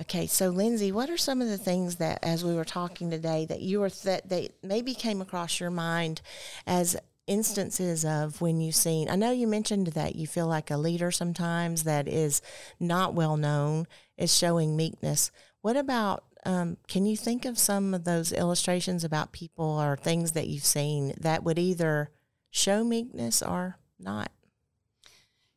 Okay, 0.00 0.26
so 0.26 0.48
Lindsay, 0.48 0.92
what 0.92 1.10
are 1.10 1.18
some 1.18 1.42
of 1.42 1.48
the 1.48 1.58
things 1.58 1.96
that, 1.96 2.20
as 2.22 2.42
we 2.42 2.54
were 2.54 2.64
talking 2.64 3.10
today, 3.10 3.44
that 3.46 3.60
you 3.60 3.80
were 3.80 3.90
that 4.04 4.28
they 4.30 4.48
maybe 4.62 4.94
came 4.94 5.20
across 5.20 5.60
your 5.60 5.70
mind 5.70 6.22
as 6.66 6.96
instances 7.26 8.04
of 8.04 8.40
when 8.40 8.60
you've 8.60 8.74
seen? 8.74 9.10
I 9.10 9.16
know 9.16 9.30
you 9.30 9.46
mentioned 9.46 9.88
that 9.88 10.16
you 10.16 10.26
feel 10.26 10.46
like 10.46 10.70
a 10.70 10.78
leader 10.78 11.10
sometimes 11.10 11.84
that 11.84 12.08
is 12.08 12.40
not 12.78 13.12
well 13.12 13.36
known 13.36 13.86
is 14.16 14.34
showing 14.34 14.74
meekness. 14.74 15.30
What 15.60 15.76
about? 15.76 16.24
Um, 16.44 16.78
can 16.88 17.04
you 17.04 17.16
think 17.16 17.44
of 17.44 17.58
some 17.58 17.92
of 17.92 18.04
those 18.04 18.32
illustrations 18.32 19.04
about 19.04 19.32
people 19.32 19.64
or 19.64 19.96
things 19.96 20.32
that 20.32 20.48
you've 20.48 20.64
seen 20.64 21.14
that 21.20 21.44
would 21.44 21.58
either 21.58 22.10
show 22.50 22.82
meekness 22.82 23.42
or 23.42 23.78
not? 23.98 24.30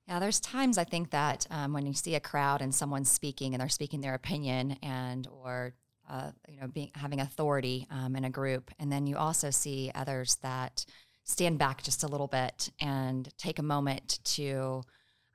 Yeah, 0.07 0.19
there's 0.19 0.41
times 0.41 0.77
I 0.77 0.83
think 0.83 1.11
that 1.11 1.47
um, 1.49 1.73
when 1.73 1.85
you 1.85 1.93
see 1.93 2.15
a 2.15 2.19
crowd 2.19 2.61
and 2.61 2.75
someone's 2.75 3.09
speaking 3.09 3.53
and 3.53 3.61
they're 3.61 3.69
speaking 3.69 4.01
their 4.01 4.15
opinion 4.15 4.77
and 4.83 5.27
or 5.27 5.73
uh, 6.09 6.31
you 6.49 6.59
know 6.59 6.67
being 6.67 6.91
having 6.95 7.21
authority 7.21 7.87
um, 7.89 8.15
in 8.17 8.25
a 8.25 8.29
group, 8.29 8.69
and 8.79 8.91
then 8.91 9.07
you 9.07 9.15
also 9.15 9.49
see 9.49 9.91
others 9.95 10.35
that 10.41 10.85
stand 11.23 11.57
back 11.57 11.81
just 11.81 12.03
a 12.03 12.07
little 12.07 12.27
bit 12.27 12.69
and 12.81 13.29
take 13.37 13.59
a 13.59 13.63
moment 13.63 14.19
to 14.25 14.83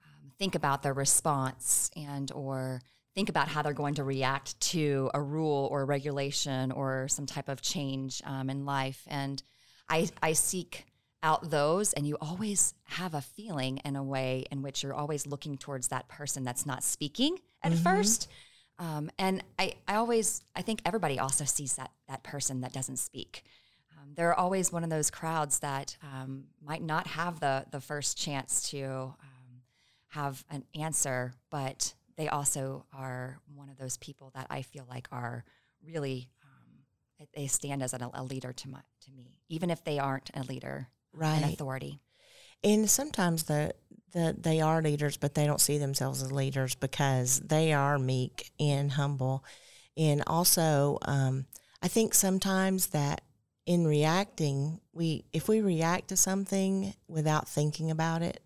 um, 0.04 0.30
think 0.38 0.54
about 0.54 0.82
their 0.82 0.92
response 0.92 1.90
and 1.96 2.30
or 2.32 2.82
think 3.18 3.28
about 3.28 3.48
how 3.48 3.62
they're 3.62 3.72
going 3.72 3.96
to 3.96 4.04
react 4.04 4.60
to 4.60 5.10
a 5.12 5.20
rule 5.20 5.66
or 5.72 5.82
a 5.82 5.84
regulation 5.84 6.70
or 6.70 7.08
some 7.08 7.26
type 7.26 7.48
of 7.48 7.60
change 7.60 8.22
um, 8.24 8.48
in 8.48 8.64
life. 8.64 9.02
And 9.08 9.42
I, 9.88 10.08
I 10.22 10.34
seek 10.34 10.86
out 11.24 11.50
those, 11.50 11.92
and 11.94 12.06
you 12.06 12.16
always 12.20 12.74
have 12.84 13.14
a 13.14 13.20
feeling 13.20 13.78
in 13.78 13.96
a 13.96 14.04
way 14.04 14.44
in 14.52 14.62
which 14.62 14.84
you're 14.84 14.94
always 14.94 15.26
looking 15.26 15.58
towards 15.58 15.88
that 15.88 16.06
person 16.06 16.44
that's 16.44 16.64
not 16.64 16.84
speaking 16.84 17.36
at 17.64 17.72
mm-hmm. 17.72 17.82
first. 17.82 18.30
Um, 18.78 19.10
and 19.18 19.42
I, 19.58 19.74
I 19.88 19.96
always, 19.96 20.44
I 20.54 20.62
think 20.62 20.80
everybody 20.84 21.18
also 21.18 21.44
sees 21.44 21.74
that 21.74 21.90
that 22.08 22.22
person 22.22 22.60
that 22.60 22.72
doesn't 22.72 23.00
speak. 23.00 23.42
Um, 23.98 24.10
they're 24.14 24.38
always 24.38 24.70
one 24.70 24.84
of 24.84 24.90
those 24.90 25.10
crowds 25.10 25.58
that 25.58 25.96
um, 26.04 26.44
might 26.64 26.84
not 26.84 27.08
have 27.08 27.40
the 27.40 27.66
the 27.72 27.80
first 27.80 28.16
chance 28.16 28.70
to 28.70 28.84
um, 28.86 29.62
have 30.10 30.44
an 30.50 30.62
answer, 30.76 31.32
but 31.50 31.94
they 32.18 32.28
also 32.28 32.84
are 32.92 33.38
one 33.54 33.70
of 33.70 33.78
those 33.78 33.96
people 33.96 34.32
that 34.34 34.48
I 34.50 34.62
feel 34.62 34.84
like 34.90 35.08
are 35.12 35.44
really 35.86 36.28
um, 36.42 37.28
they 37.34 37.46
stand 37.46 37.82
as 37.82 37.94
a, 37.94 38.10
a 38.12 38.24
leader 38.24 38.52
to 38.52 38.68
my 38.68 38.80
to 39.06 39.12
me, 39.12 39.38
even 39.48 39.70
if 39.70 39.84
they 39.84 39.98
aren't 39.98 40.30
a 40.34 40.42
leader, 40.42 40.88
right? 41.14 41.38
An 41.38 41.44
authority. 41.44 42.00
And 42.64 42.90
sometimes 42.90 43.44
the 43.44 43.72
the 44.12 44.36
they 44.38 44.60
are 44.60 44.82
leaders, 44.82 45.16
but 45.16 45.34
they 45.34 45.46
don't 45.46 45.60
see 45.60 45.78
themselves 45.78 46.22
as 46.22 46.32
leaders 46.32 46.74
because 46.74 47.38
they 47.40 47.72
are 47.72 47.98
meek 47.98 48.50
and 48.58 48.92
humble. 48.92 49.44
And 49.96 50.22
also, 50.26 50.98
um, 51.02 51.46
I 51.80 51.88
think 51.88 52.14
sometimes 52.14 52.88
that 52.88 53.22
in 53.64 53.86
reacting, 53.86 54.80
we 54.92 55.24
if 55.32 55.48
we 55.48 55.60
react 55.60 56.08
to 56.08 56.16
something 56.16 56.94
without 57.06 57.48
thinking 57.48 57.92
about 57.92 58.22
it 58.22 58.40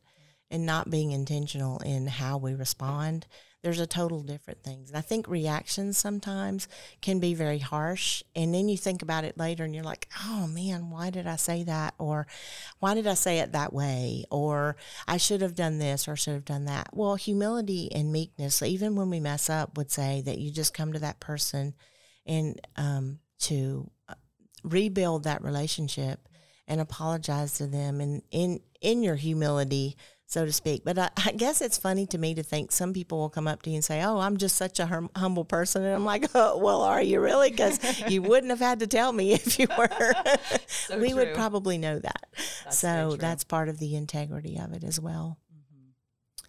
and 0.51 0.67
not 0.67 0.91
being 0.91 1.13
intentional 1.13 1.79
in 1.79 2.07
how 2.07 2.37
we 2.37 2.55
respond, 2.55 3.27
there's 3.63 3.79
a 3.79 3.87
total 3.87 4.23
different 4.23 4.63
things. 4.63 4.91
And 4.91 4.99
I 4.99 5.03
think 5.03 5.29
reactions 5.29 5.97
sometimes 5.97 6.67
can 7.01 7.21
be 7.21 7.33
very 7.33 7.59
harsh. 7.59 8.23
And 8.35 8.53
then 8.53 8.69
you 8.69 8.77
think 8.77 9.03
about 9.03 9.25
it 9.25 9.39
later 9.39 9.65
and 9.65 9.75
you're 9.75 9.85
like, 9.85 10.09
oh 10.27 10.49
man, 10.49 10.91
why 10.91 11.11
did 11.11 11.27
I 11.29 11.37
say 11.37 11.63
that? 11.65 11.95
Or 11.99 12.27
why 12.81 12.95
did 12.95 13.07
I 13.07 13.15
say 13.15 13.39
it 13.39 13.53
that 13.53 13.73
way? 13.73 14.25
Or 14.31 14.77
I 15.07 15.17
should 15.17 15.43
have 15.43 15.55
done 15.55 15.79
this 15.79 16.09
or 16.09 16.17
should 16.17 16.35
have 16.35 16.45
done 16.45 16.65
that. 16.65 16.89
Well, 16.93 17.15
humility 17.15 17.91
and 17.93 18.13
meekness, 18.13 18.63
even 18.63 18.97
when 18.97 19.11
we 19.11 19.21
mess 19.21 19.49
up, 19.49 19.77
would 19.77 19.93
say 19.93 20.23
that 20.23 20.39
you 20.39 20.51
just 20.51 20.75
come 20.75 20.93
to 20.93 20.99
that 20.99 21.21
person 21.21 21.75
and 22.27 22.61
um, 22.77 23.21
to 23.41 23.91
uh, 24.09 24.15
rebuild 24.65 25.25
that 25.25 25.43
relationship 25.43 26.29
and 26.67 26.81
apologize 26.81 27.55
to 27.59 27.67
them 27.67 28.01
and 28.01 28.23
in 28.31 28.61
in 28.81 29.03
your 29.03 29.17
humility 29.17 29.97
so 30.33 30.47
to 30.47 30.53
speak. 30.53 30.83
But 30.83 30.99
I, 30.99 31.11
I, 31.27 31.33
guess 31.33 31.61
it's 31.61 31.77
funny 31.77 32.07
to 32.07 32.19
me 32.19 32.35
to 32.35 32.43
think 32.43 32.73
some 32.73 32.95
people 32.95 33.19
will 33.19 33.29
come 33.29 33.47
up 33.47 33.63
to 33.63 33.71
you 33.71 33.77
and 33.77 33.85
say, 33.85 34.03
"Oh, 34.03 34.19
I'm 34.19 34.39
just 34.39 34.57
such 34.57 34.81
a 34.81 34.87
hum- 34.87 35.11
humble 35.15 35.45
person," 35.45 35.85
and 35.85 35.95
I'm 35.95 36.07
like, 36.07 36.31
"Oh, 36.35 36.57
well, 36.57 36.83
are 36.83 37.03
you 37.03 37.21
really? 37.21 37.51
Because 37.51 37.79
you 38.11 38.23
wouldn't 38.23 38.51
have 38.51 38.59
had 38.59 38.81
to 38.81 38.87
tell 38.87 39.13
me 39.13 39.35
if 39.35 39.59
you 39.59 39.69
were. 39.77 39.89
so 40.67 40.99
we 40.99 41.11
true. 41.11 41.19
would 41.19 41.35
probably 41.35 41.77
know 41.77 41.99
that. 41.99 42.27
That's 42.65 42.79
so 42.79 43.17
that's 43.19 43.45
part 43.45 43.69
of 43.69 43.79
the 43.79 43.95
integrity 43.95 44.59
of 44.59 44.73
it 44.73 44.85
as 44.85 44.99
well." 44.99 45.39
Mm-hmm. 45.53 46.47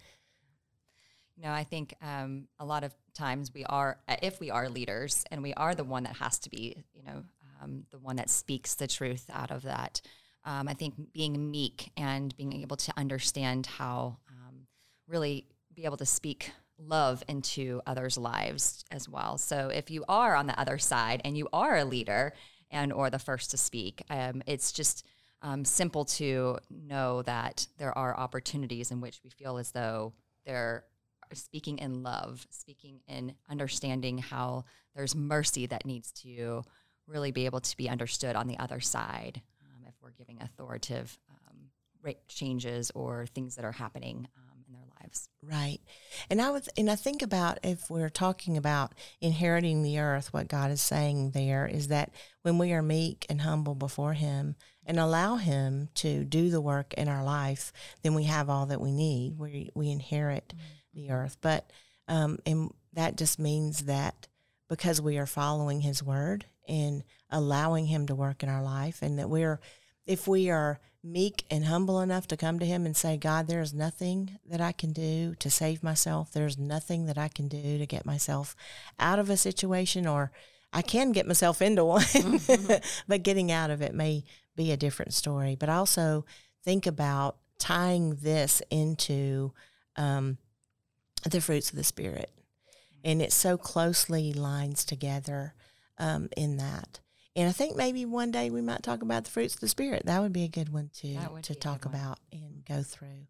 You 1.36 1.44
know, 1.44 1.52
I 1.52 1.66
think 1.66 1.94
um, 2.02 2.48
a 2.60 2.66
lot 2.66 2.86
of 2.86 2.94
times 3.14 3.54
we 3.54 3.66
are, 3.66 4.00
if 4.22 4.40
we 4.40 4.50
are 4.50 4.70
leaders, 4.70 5.26
and 5.30 5.44
we 5.44 5.54
are 5.54 5.76
the 5.76 5.84
one 5.84 6.04
that 6.04 6.16
has 6.16 6.40
to 6.40 6.50
be, 6.50 6.84
you 6.94 7.04
know, 7.04 7.24
um, 7.62 7.84
the 7.92 8.00
one 8.00 8.16
that 8.16 8.30
speaks 8.30 8.76
the 8.76 8.88
truth 8.88 9.30
out 9.32 9.52
of 9.52 9.64
that 9.64 10.02
um, 10.46 10.68
I 10.68 10.74
think 10.74 11.14
being 11.14 11.52
meek 11.52 11.92
and 11.96 12.36
being 12.36 12.62
able 12.62 12.78
to 12.78 12.94
understand 12.98 13.66
how 13.66 14.18
um, 14.30 14.68
really 15.08 15.48
be 15.74 15.86
able 15.86 15.98
to 15.98 16.06
speak 16.06 16.52
love 16.78 17.24
into 17.28 17.82
others' 17.86 18.18
lives 18.18 18.84
as 18.92 19.08
well. 19.08 19.38
So 19.38 19.70
if 19.70 19.90
you 19.90 20.04
are 20.10 20.36
on 20.36 20.48
the 20.48 20.60
other 20.60 20.78
side 20.78 21.22
and 21.24 21.38
you 21.38 21.48
are 21.54 21.78
a 21.78 21.86
leader 21.86 22.34
and 22.72 22.92
or 22.92 23.10
the 23.10 23.20
first 23.20 23.52
to 23.52 23.58
speak, 23.58 24.04
um, 24.10 24.42
it's 24.46 24.72
just 24.72 25.06
um, 25.42 25.66
simple 25.66 26.06
to 26.06 26.58
know 26.70 27.22
that 27.24 27.68
there 27.78 27.98
are 27.98 28.18
opportunities 28.18 28.92
in 28.92 29.02
which 29.02 29.22
we 29.24 29.30
feel 29.30 29.58
as 29.58 29.72
though 29.72 30.14
they're 30.46 30.86
speaking 31.34 31.80
in 31.80 32.04
love, 32.04 32.46
speaking 32.50 33.00
in 33.08 33.36
understanding 33.50 34.18
how 34.18 34.66
there's 34.96 35.16
mercy 35.16 35.66
that 35.68 35.86
needs 35.86 36.12
to 36.12 36.64
really 37.08 37.32
be 37.32 37.46
able 37.46 37.60
to 37.60 37.78
be 37.78 37.90
understood 37.90 38.36
on 38.36 38.48
the 38.48 38.58
other 38.60 38.80
side 38.80 39.42
giving 40.18 40.42
authoritative 40.42 41.18
um, 41.30 41.70
rate 42.02 42.28
changes 42.28 42.92
or 42.94 43.26
things 43.28 43.56
that 43.56 43.66
are 43.66 43.72
happening 43.72 44.28
um, 44.38 44.64
in 44.68 44.74
their 44.74 44.86
lives. 45.02 45.30
Right. 45.42 45.80
And 46.30 46.42
I 46.42 46.52
would 46.52 46.68
and 46.78 46.90
I 46.90 46.96
think 46.96 47.22
about 47.22 47.60
if 47.64 47.90
we're 47.90 48.10
talking 48.10 48.58
about 48.58 48.94
inheriting 49.22 49.84
the 49.84 50.00
earth, 50.00 50.34
what 50.34 50.48
God 50.48 50.72
is 50.72 50.82
saying 50.82 51.32
there 51.32 51.66
is 51.66 51.88
that 51.88 52.12
when 52.42 52.58
we 52.58 52.74
are 52.74 52.82
meek 52.82 53.26
and 53.30 53.42
humble 53.42 53.76
before 53.76 54.14
him 54.14 54.56
and 54.86 55.00
allow 55.00 55.38
him 55.38 55.90
to 55.96 56.24
do 56.26 56.50
the 56.50 56.62
work 56.62 56.94
in 56.96 57.08
our 57.08 57.24
life, 57.24 57.72
then 58.02 58.14
we 58.14 58.24
have 58.26 58.50
all 58.50 58.66
that 58.68 58.82
we 58.82 58.92
need. 58.92 59.38
We 59.38 59.72
we 59.74 59.90
inherit 59.90 60.54
mm-hmm. 60.56 61.00
the 61.00 61.12
earth. 61.12 61.38
But 61.42 61.70
um 62.08 62.40
and 62.46 62.72
that 62.94 63.18
just 63.18 63.40
means 63.40 63.86
that 63.86 64.28
because 64.70 65.02
we 65.02 65.18
are 65.18 65.26
following 65.26 65.82
his 65.82 66.04
word 66.04 66.46
and 66.68 67.04
allowing 67.30 67.88
him 67.88 68.08
to 68.08 68.16
work 68.16 68.44
in 68.44 68.50
our 68.50 68.64
life 68.64 69.02
and 69.02 69.20
that 69.20 69.30
we're 69.30 69.60
if 70.06 70.28
we 70.28 70.50
are 70.50 70.80
meek 71.04 71.46
and 71.50 71.66
humble 71.66 72.00
enough 72.00 72.28
to 72.28 72.38
come 72.38 72.60
to 72.60 72.66
him 72.66 72.86
and 72.86 72.96
say 72.96 73.18
god 73.18 73.48
there 73.48 73.62
is 73.62 73.74
nothing 73.74 74.38
that 74.46 74.62
i 74.62 74.72
can 74.72 74.94
do 74.94 75.36
to 75.36 75.50
save 75.50 75.84
myself 75.84 76.32
there's 76.32 76.58
nothing 76.58 77.06
that 77.06 77.18
i 77.18 77.28
can 77.28 77.48
do 77.48 77.78
to 77.78 77.86
get 77.86 78.06
myself 78.06 78.56
out 79.00 79.20
of 79.20 79.30
a 79.30 79.36
situation 79.36 80.08
or 80.08 80.32
i 80.72 80.82
can 80.82 81.12
get 81.12 81.28
myself 81.28 81.62
into 81.62 81.84
one 81.84 82.02
mm-hmm. 82.02 82.74
but 83.08 83.24
getting 83.24 83.52
out 83.52 83.70
of 83.70 83.82
it 83.82 83.94
may 83.94 84.24
be 84.56 84.72
a 84.72 84.78
different 84.78 85.14
story 85.14 85.56
but 85.60 85.68
also 85.68 86.26
think 86.64 86.88
about 86.88 87.38
tying 87.60 88.16
this 88.22 88.62
into 88.70 89.52
um, 89.98 90.38
the 91.30 91.42
fruits 91.42 91.70
of 91.70 91.76
the 91.76 91.84
spirit 91.84 92.32
and 93.04 93.22
it 93.22 93.32
so 93.32 93.58
closely 93.58 94.34
lines 94.34 94.86
together 94.86 95.54
um, 95.98 96.30
in 96.38 96.58
that. 96.58 97.00
And 97.36 97.50
I 97.50 97.52
think 97.52 97.76
maybe 97.76 98.06
one 98.06 98.32
day 98.32 98.50
we 98.50 98.62
might 98.62 98.84
talk 98.84 99.02
about 99.02 99.24
the 99.24 99.32
fruits 99.32 99.56
of 99.56 99.60
the 99.60 99.68
spirit. 99.68 100.06
That 100.06 100.22
would 100.22 100.34
be 100.34 100.44
a 100.44 100.50
good 100.50 100.72
one 100.72 100.90
to 101.02 101.18
to 101.42 101.56
talk 101.56 101.86
about 101.86 102.20
and 102.32 102.64
go 102.66 102.84
through. 102.84 103.28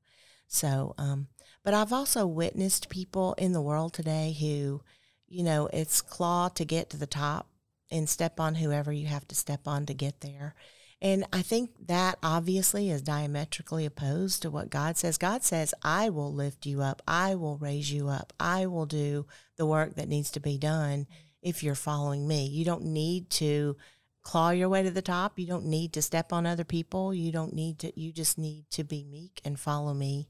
So, 0.47 0.93
um, 0.97 1.27
but 1.63 1.73
I've 1.73 1.93
also 1.93 2.27
witnessed 2.27 2.89
people 2.89 3.33
in 3.37 3.53
the 3.53 3.61
world 3.61 3.93
today 3.93 4.35
who, 4.37 4.81
you 5.27 5.43
know, 5.43 5.67
it's 5.71 6.01
claw 6.01 6.49
to 6.49 6.65
get 6.65 6.89
to 6.89 6.97
the 6.97 7.07
top 7.07 7.47
and 7.89 8.09
step 8.09 8.39
on 8.39 8.55
whoever 8.55 8.91
you 8.91 9.07
have 9.07 9.27
to 9.29 9.35
step 9.35 9.67
on 9.67 9.85
to 9.85 9.93
get 9.93 10.21
there. 10.21 10.55
And 11.01 11.25
I 11.33 11.41
think 11.41 11.71
that 11.87 12.17
obviously 12.23 12.89
is 12.89 13.01
diametrically 13.01 13.85
opposed 13.85 14.41
to 14.41 14.49
what 14.49 14.69
God 14.69 14.97
says. 14.97 15.17
God 15.17 15.43
says, 15.43 15.73
I 15.83 16.09
will 16.09 16.33
lift 16.33 16.65
you 16.65 16.81
up. 16.81 17.01
I 17.07 17.35
will 17.35 17.57
raise 17.57 17.91
you 17.91 18.07
up. 18.07 18.31
I 18.39 18.67
will 18.67 18.85
do 18.85 19.25
the 19.57 19.65
work 19.65 19.95
that 19.95 20.07
needs 20.07 20.31
to 20.31 20.39
be 20.39 20.57
done 20.57 21.07
if 21.41 21.61
you're 21.61 21.75
following 21.75 22.25
me. 22.25 22.47
You 22.47 22.63
don't 22.63 22.85
need 22.85 23.29
to 23.31 23.75
claw 24.23 24.49
your 24.51 24.69
way 24.69 24.83
to 24.83 24.91
the 24.91 25.01
top. 25.01 25.37
You 25.37 25.45
don't 25.45 25.65
need 25.65 25.93
to 25.93 26.01
step 26.01 26.33
on 26.33 26.45
other 26.45 26.63
people. 26.63 27.13
You 27.13 27.31
don't 27.31 27.53
need 27.53 27.79
to, 27.79 27.99
you 27.99 28.11
just 28.11 28.37
need 28.37 28.69
to 28.71 28.83
be 28.83 29.03
meek 29.03 29.41
and 29.45 29.59
follow 29.59 29.93
me 29.93 30.29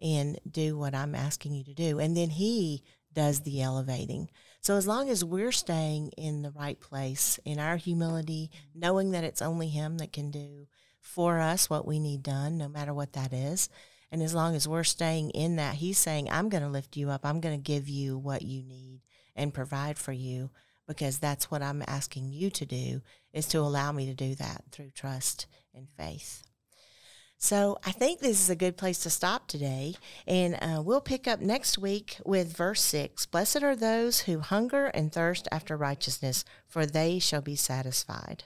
and 0.00 0.38
do 0.50 0.76
what 0.76 0.94
I'm 0.94 1.14
asking 1.14 1.54
you 1.54 1.64
to 1.64 1.74
do. 1.74 1.98
And 1.98 2.16
then 2.16 2.30
He 2.30 2.82
does 3.12 3.40
the 3.40 3.62
elevating. 3.62 4.28
So 4.60 4.76
as 4.76 4.86
long 4.86 5.08
as 5.08 5.24
we're 5.24 5.52
staying 5.52 6.08
in 6.16 6.42
the 6.42 6.50
right 6.50 6.80
place 6.80 7.38
in 7.44 7.58
our 7.58 7.76
humility, 7.76 8.50
knowing 8.74 9.12
that 9.12 9.24
it's 9.24 9.42
only 9.42 9.68
Him 9.68 9.98
that 9.98 10.12
can 10.12 10.30
do 10.30 10.66
for 11.00 11.38
us 11.38 11.70
what 11.70 11.86
we 11.86 11.98
need 11.98 12.22
done, 12.22 12.58
no 12.58 12.68
matter 12.68 12.92
what 12.92 13.12
that 13.12 13.32
is. 13.32 13.68
And 14.10 14.22
as 14.22 14.34
long 14.34 14.54
as 14.54 14.68
we're 14.68 14.84
staying 14.84 15.30
in 15.30 15.56
that, 15.56 15.76
He's 15.76 15.98
saying, 15.98 16.28
I'm 16.30 16.48
going 16.48 16.62
to 16.62 16.68
lift 16.68 16.96
you 16.96 17.10
up. 17.10 17.24
I'm 17.24 17.40
going 17.40 17.56
to 17.56 17.62
give 17.62 17.88
you 17.88 18.18
what 18.18 18.42
you 18.42 18.62
need 18.62 19.02
and 19.34 19.54
provide 19.54 19.98
for 19.98 20.12
you 20.12 20.50
because 20.86 21.18
that's 21.18 21.50
what 21.50 21.62
I'm 21.62 21.82
asking 21.86 22.32
you 22.32 22.50
to 22.50 22.66
do 22.66 23.02
is 23.32 23.46
to 23.48 23.58
allow 23.58 23.92
me 23.92 24.06
to 24.06 24.14
do 24.14 24.34
that 24.36 24.64
through 24.70 24.90
trust 24.90 25.46
and 25.74 25.88
faith. 25.96 26.42
So 27.38 27.78
I 27.84 27.92
think 27.92 28.20
this 28.20 28.40
is 28.40 28.48
a 28.48 28.56
good 28.56 28.78
place 28.78 29.00
to 29.00 29.10
stop 29.10 29.46
today, 29.46 29.94
and 30.26 30.54
uh, 30.54 30.82
we'll 30.82 31.02
pick 31.02 31.28
up 31.28 31.40
next 31.40 31.76
week 31.76 32.16
with 32.24 32.56
verse 32.56 32.80
6 32.80 33.26
Blessed 33.26 33.62
are 33.62 33.76
those 33.76 34.20
who 34.20 34.40
hunger 34.40 34.86
and 34.86 35.12
thirst 35.12 35.46
after 35.52 35.76
righteousness, 35.76 36.44
for 36.66 36.86
they 36.86 37.18
shall 37.18 37.42
be 37.42 37.56
satisfied. 37.56 38.44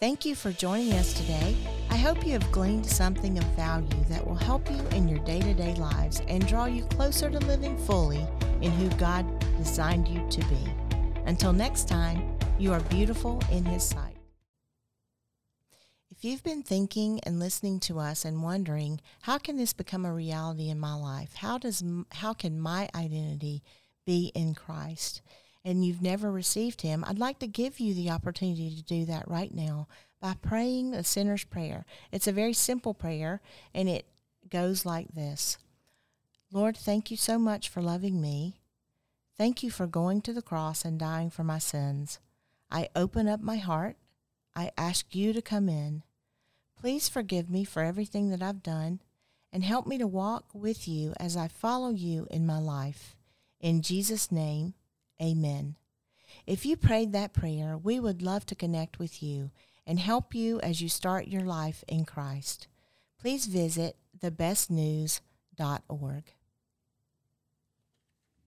Thank 0.00 0.24
you 0.24 0.34
for 0.34 0.50
joining 0.50 0.94
us 0.94 1.12
today. 1.12 1.54
Hope 2.02 2.26
you 2.26 2.32
have 2.32 2.50
gleaned 2.50 2.84
something 2.84 3.38
of 3.38 3.44
value 3.54 4.04
that 4.08 4.26
will 4.26 4.34
help 4.34 4.68
you 4.68 4.80
in 4.88 5.06
your 5.06 5.20
day 5.20 5.40
to 5.40 5.54
day 5.54 5.76
lives 5.76 6.20
and 6.26 6.44
draw 6.48 6.64
you 6.64 6.82
closer 6.86 7.30
to 7.30 7.38
living 7.38 7.78
fully 7.78 8.26
in 8.60 8.72
who 8.72 8.88
God 8.96 9.24
designed 9.56 10.08
you 10.08 10.28
to 10.28 10.40
be. 10.46 10.74
Until 11.26 11.52
next 11.52 11.86
time, 11.86 12.36
you 12.58 12.72
are 12.72 12.80
beautiful 12.80 13.40
in 13.52 13.64
His 13.64 13.84
sight. 13.84 14.16
If 16.10 16.24
you've 16.24 16.42
been 16.42 16.64
thinking 16.64 17.20
and 17.22 17.38
listening 17.38 17.78
to 17.80 18.00
us 18.00 18.24
and 18.24 18.42
wondering, 18.42 19.00
how 19.20 19.38
can 19.38 19.56
this 19.56 19.72
become 19.72 20.04
a 20.04 20.12
reality 20.12 20.70
in 20.70 20.80
my 20.80 20.94
life? 20.94 21.36
How 21.36 21.56
does 21.56 21.84
how 22.10 22.32
can 22.32 22.60
my 22.60 22.88
identity 22.96 23.62
be 24.04 24.32
in 24.34 24.54
Christ? 24.54 25.22
and 25.64 25.84
you've 25.84 26.02
never 26.02 26.32
received 26.32 26.80
him, 26.80 27.04
I'd 27.06 27.20
like 27.20 27.38
to 27.38 27.46
give 27.46 27.78
you 27.78 27.94
the 27.94 28.10
opportunity 28.10 28.74
to 28.74 28.82
do 28.82 29.04
that 29.04 29.28
right 29.28 29.54
now 29.54 29.86
by 30.22 30.34
praying 30.40 30.92
the 30.92 31.02
sinner's 31.02 31.44
prayer. 31.44 31.84
It's 32.12 32.28
a 32.28 32.32
very 32.32 32.52
simple 32.52 32.94
prayer, 32.94 33.42
and 33.74 33.88
it 33.88 34.06
goes 34.48 34.86
like 34.86 35.14
this 35.14 35.58
Lord, 36.52 36.76
thank 36.76 37.10
you 37.10 37.16
so 37.16 37.38
much 37.38 37.68
for 37.68 37.82
loving 37.82 38.20
me. 38.20 38.60
Thank 39.36 39.62
you 39.62 39.70
for 39.70 39.86
going 39.86 40.20
to 40.22 40.32
the 40.32 40.40
cross 40.40 40.84
and 40.84 40.98
dying 40.98 41.28
for 41.28 41.42
my 41.42 41.58
sins. 41.58 42.20
I 42.70 42.88
open 42.94 43.26
up 43.26 43.40
my 43.40 43.56
heart. 43.56 43.96
I 44.54 44.70
ask 44.78 45.14
you 45.14 45.32
to 45.32 45.42
come 45.42 45.68
in. 45.68 46.02
Please 46.78 47.08
forgive 47.08 47.50
me 47.50 47.64
for 47.64 47.82
everything 47.82 48.30
that 48.30 48.42
I've 48.42 48.62
done 48.62 49.00
and 49.52 49.64
help 49.64 49.86
me 49.86 49.98
to 49.98 50.06
walk 50.06 50.44
with 50.54 50.86
you 50.86 51.14
as 51.18 51.36
I 51.36 51.48
follow 51.48 51.90
you 51.90 52.26
in 52.30 52.46
my 52.46 52.58
life. 52.58 53.16
In 53.60 53.82
Jesus' 53.82 54.30
name, 54.30 54.74
Amen. 55.20 55.76
If 56.46 56.66
you 56.66 56.76
prayed 56.76 57.12
that 57.12 57.32
prayer, 57.32 57.76
we 57.76 58.00
would 58.00 58.22
love 58.22 58.44
to 58.46 58.54
connect 58.54 58.98
with 58.98 59.22
you 59.22 59.50
and 59.86 59.98
help 59.98 60.34
you 60.34 60.60
as 60.60 60.80
you 60.80 60.88
start 60.88 61.28
your 61.28 61.42
life 61.42 61.84
in 61.88 62.04
Christ. 62.04 62.68
Please 63.20 63.46
visit 63.46 63.96
thebestnews.org. 64.18 66.24